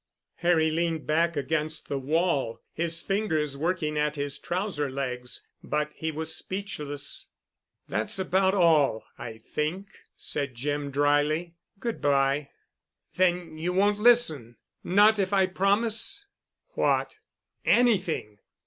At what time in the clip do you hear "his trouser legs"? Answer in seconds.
4.15-5.47